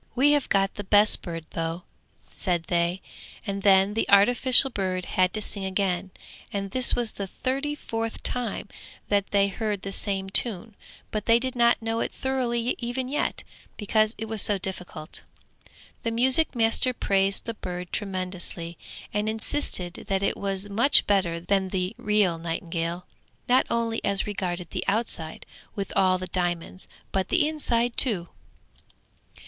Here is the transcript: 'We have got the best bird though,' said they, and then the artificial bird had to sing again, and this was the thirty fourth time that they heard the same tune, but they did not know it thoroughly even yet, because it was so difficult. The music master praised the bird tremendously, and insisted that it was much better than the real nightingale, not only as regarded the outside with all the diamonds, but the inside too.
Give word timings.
'We 0.15 0.31
have 0.31 0.49
got 0.49 0.73
the 0.73 0.83
best 0.83 1.21
bird 1.21 1.45
though,' 1.51 1.83
said 2.31 2.63
they, 2.69 3.03
and 3.45 3.61
then 3.61 3.93
the 3.93 4.09
artificial 4.09 4.71
bird 4.71 5.05
had 5.05 5.31
to 5.35 5.43
sing 5.43 5.63
again, 5.63 6.09
and 6.51 6.71
this 6.71 6.95
was 6.95 7.11
the 7.11 7.27
thirty 7.27 7.75
fourth 7.75 8.23
time 8.23 8.67
that 9.09 9.29
they 9.29 9.47
heard 9.47 9.83
the 9.83 9.91
same 9.91 10.27
tune, 10.31 10.73
but 11.11 11.27
they 11.27 11.37
did 11.37 11.55
not 11.55 11.83
know 11.83 11.99
it 11.99 12.11
thoroughly 12.11 12.73
even 12.79 13.07
yet, 13.09 13.43
because 13.77 14.15
it 14.17 14.25
was 14.25 14.41
so 14.41 14.57
difficult. 14.57 15.21
The 16.01 16.09
music 16.09 16.55
master 16.55 16.93
praised 16.95 17.45
the 17.45 17.53
bird 17.53 17.91
tremendously, 17.93 18.79
and 19.13 19.29
insisted 19.29 20.05
that 20.07 20.23
it 20.23 20.35
was 20.35 20.67
much 20.67 21.05
better 21.05 21.39
than 21.39 21.69
the 21.69 21.93
real 21.99 22.39
nightingale, 22.39 23.05
not 23.47 23.67
only 23.69 24.03
as 24.03 24.25
regarded 24.25 24.71
the 24.71 24.83
outside 24.87 25.45
with 25.75 25.93
all 25.95 26.17
the 26.17 26.25
diamonds, 26.25 26.87
but 27.11 27.29
the 27.29 27.47
inside 27.47 27.97
too. 27.97 28.29